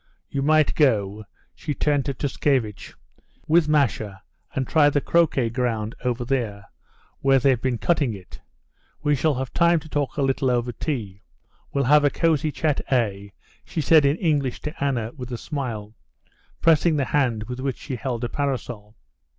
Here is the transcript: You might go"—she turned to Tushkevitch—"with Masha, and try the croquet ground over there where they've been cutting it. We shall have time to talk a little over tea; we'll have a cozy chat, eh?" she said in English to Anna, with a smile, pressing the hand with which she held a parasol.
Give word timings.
You 0.31 0.41
might 0.41 0.73
go"—she 0.73 1.75
turned 1.75 2.05
to 2.05 2.15
Tushkevitch—"with 2.15 3.67
Masha, 3.69 4.23
and 4.55 4.65
try 4.67 4.89
the 4.89 4.99
croquet 4.99 5.51
ground 5.51 5.93
over 6.03 6.25
there 6.25 6.65
where 7.19 7.37
they've 7.37 7.61
been 7.61 7.77
cutting 7.77 8.15
it. 8.15 8.41
We 9.03 9.13
shall 9.13 9.35
have 9.35 9.53
time 9.53 9.79
to 9.79 9.87
talk 9.87 10.17
a 10.17 10.23
little 10.23 10.49
over 10.49 10.71
tea; 10.71 11.21
we'll 11.71 11.83
have 11.83 12.03
a 12.03 12.09
cozy 12.09 12.51
chat, 12.51 12.81
eh?" 12.91 13.27
she 13.63 13.79
said 13.79 14.03
in 14.03 14.15
English 14.17 14.61
to 14.61 14.83
Anna, 14.83 15.11
with 15.15 15.31
a 15.31 15.37
smile, 15.37 15.93
pressing 16.61 16.95
the 16.95 17.05
hand 17.05 17.43
with 17.43 17.59
which 17.59 17.77
she 17.77 17.95
held 17.95 18.23
a 18.23 18.27
parasol. 18.29 18.95